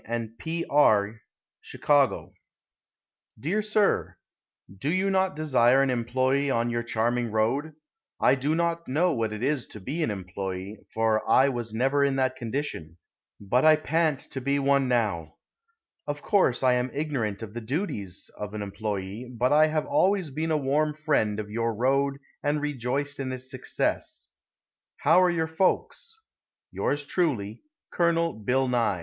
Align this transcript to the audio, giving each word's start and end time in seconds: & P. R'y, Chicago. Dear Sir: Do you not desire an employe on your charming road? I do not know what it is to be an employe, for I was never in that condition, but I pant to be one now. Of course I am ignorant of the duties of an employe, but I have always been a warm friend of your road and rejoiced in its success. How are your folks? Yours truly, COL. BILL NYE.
& 0.23 0.39
P. 0.39 0.65
R'y, 0.67 1.19
Chicago. 1.61 2.33
Dear 3.39 3.61
Sir: 3.61 4.17
Do 4.79 4.89
you 4.91 5.11
not 5.11 5.35
desire 5.35 5.83
an 5.83 5.91
employe 5.91 6.51
on 6.51 6.71
your 6.71 6.81
charming 6.81 7.29
road? 7.29 7.73
I 8.19 8.33
do 8.33 8.55
not 8.55 8.87
know 8.87 9.11
what 9.13 9.31
it 9.31 9.43
is 9.43 9.67
to 9.67 9.79
be 9.79 10.01
an 10.01 10.09
employe, 10.09 10.77
for 10.91 11.21
I 11.29 11.49
was 11.49 11.71
never 11.71 12.03
in 12.03 12.15
that 12.15 12.35
condition, 12.35 12.97
but 13.39 13.63
I 13.63 13.75
pant 13.75 14.21
to 14.31 14.41
be 14.41 14.57
one 14.57 14.87
now. 14.87 15.35
Of 16.07 16.23
course 16.23 16.63
I 16.63 16.73
am 16.73 16.89
ignorant 16.95 17.43
of 17.43 17.53
the 17.53 17.61
duties 17.61 18.27
of 18.39 18.55
an 18.55 18.63
employe, 18.63 19.25
but 19.31 19.53
I 19.53 19.67
have 19.67 19.85
always 19.85 20.31
been 20.31 20.49
a 20.49 20.57
warm 20.57 20.95
friend 20.95 21.39
of 21.39 21.51
your 21.51 21.75
road 21.75 22.17
and 22.41 22.59
rejoiced 22.59 23.19
in 23.19 23.31
its 23.31 23.51
success. 23.51 24.29
How 24.97 25.21
are 25.21 25.29
your 25.29 25.45
folks? 25.47 26.17
Yours 26.71 27.05
truly, 27.05 27.61
COL. 27.91 28.33
BILL 28.33 28.67
NYE. 28.67 28.99